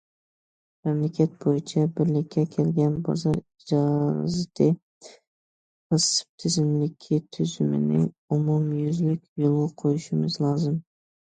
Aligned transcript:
مەملىكەت 0.85 1.33
بويىچە 1.43 1.81
بىرلىككە 1.97 2.45
كەلگەن 2.55 2.95
بازار 3.09 3.35
ئىجازىتى 3.41 4.69
پاسسىپ 5.09 6.43
تىزىملىكى 6.45 7.21
تۈزۈمىنى 7.37 8.01
ئومۇميۈزلۈك 8.37 9.21
يولغا 9.45 9.69
قويۇشىمىز 9.83 10.39
لازىم. 10.47 10.81